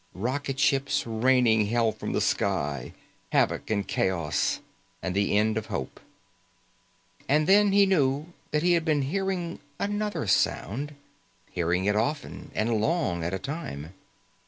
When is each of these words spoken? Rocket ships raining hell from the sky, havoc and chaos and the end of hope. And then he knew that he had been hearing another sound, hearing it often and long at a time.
Rocket 0.15 0.59
ships 0.59 1.05
raining 1.05 1.67
hell 1.67 1.91
from 1.91 2.11
the 2.13 2.21
sky, 2.21 2.93
havoc 3.31 3.69
and 3.69 3.87
chaos 3.87 4.59
and 4.99 5.13
the 5.13 5.37
end 5.37 5.59
of 5.59 5.67
hope. 5.67 5.99
And 7.29 7.45
then 7.45 7.71
he 7.71 7.85
knew 7.85 8.33
that 8.49 8.63
he 8.63 8.73
had 8.73 8.83
been 8.83 9.03
hearing 9.03 9.59
another 9.79 10.25
sound, 10.25 10.95
hearing 11.51 11.85
it 11.85 11.95
often 11.95 12.49
and 12.55 12.81
long 12.81 13.23
at 13.23 13.31
a 13.35 13.37
time. 13.37 13.93